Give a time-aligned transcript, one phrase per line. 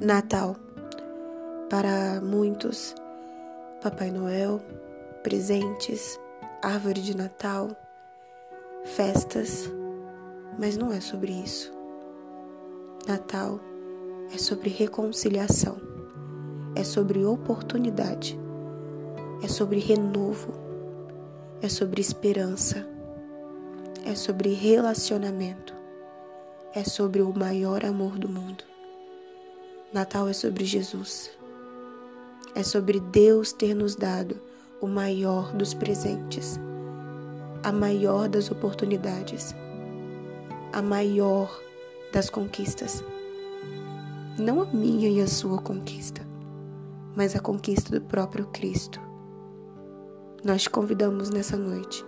[0.00, 0.56] Natal.
[1.68, 2.94] Para muitos,
[3.82, 4.60] Papai Noel,
[5.22, 6.18] presentes,
[6.62, 7.68] árvore de Natal,
[8.84, 9.70] festas,
[10.58, 11.72] mas não é sobre isso.
[13.06, 13.60] Natal
[14.34, 15.76] é sobre reconciliação,
[16.74, 18.38] é sobre oportunidade,
[19.42, 20.52] é sobre renovo,
[21.60, 22.86] é sobre esperança,
[24.04, 25.74] é sobre relacionamento,
[26.74, 28.71] é sobre o maior amor do mundo.
[29.92, 31.30] Natal é sobre Jesus.
[32.54, 34.40] É sobre Deus ter nos dado
[34.80, 36.58] o maior dos presentes,
[37.62, 39.54] a maior das oportunidades,
[40.72, 41.60] a maior
[42.10, 43.04] das conquistas.
[44.38, 46.22] Não a minha e a sua conquista,
[47.14, 48.98] mas a conquista do próprio Cristo.
[50.42, 52.02] Nós te convidamos nessa noite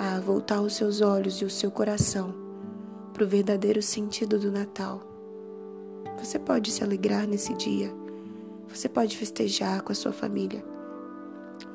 [0.00, 2.34] a voltar os seus olhos e o seu coração
[3.12, 5.15] para o verdadeiro sentido do Natal
[6.18, 7.92] você pode se alegrar nesse dia.
[8.68, 10.64] Você pode festejar com a sua família.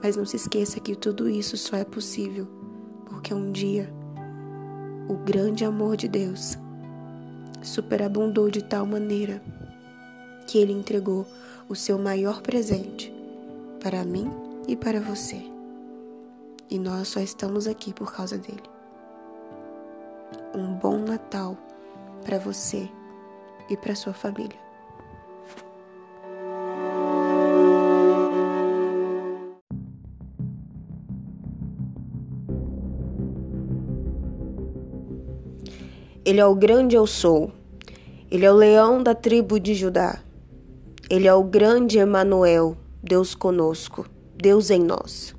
[0.04, 2.48] Mas não se esqueça que tudo isso só é possível
[3.12, 3.94] porque um dia
[5.08, 6.58] o grande amor de Deus
[7.62, 9.42] superabundou de tal maneira
[10.48, 11.28] que ele entregou
[11.68, 13.14] o seu maior presente
[13.82, 14.32] para mim
[14.68, 15.42] e para você.
[16.70, 18.64] E nós só estamos aqui por causa dele.
[20.56, 21.58] Um bom Natal
[22.24, 22.90] para você
[23.70, 24.60] e para sua família.
[36.24, 37.52] Ele é o grande eu sou.
[38.30, 40.22] Ele é o leão da tribo de Judá.
[41.10, 44.06] Ele é o grande Emanuel, Deus conosco,
[44.38, 45.36] Deus em nós.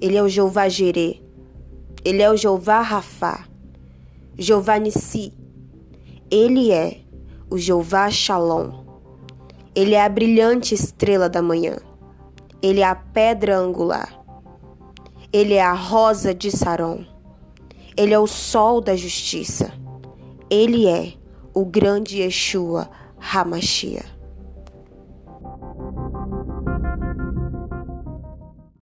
[0.00, 1.20] Ele é o Jeová Jirê.
[2.04, 3.46] Ele é o Jeová Rafá.
[4.36, 5.32] Jeová Nissi.
[6.30, 7.01] Ele é
[7.52, 8.72] o Jeová Shalom.
[9.74, 11.76] Ele é a brilhante estrela da manhã.
[12.62, 14.24] Ele é a pedra angular.
[15.30, 17.04] Ele é a rosa de Saron.
[17.94, 19.70] Ele é o sol da justiça.
[20.48, 21.12] Ele é
[21.52, 22.88] o grande Yeshua
[23.20, 24.04] Hamashia.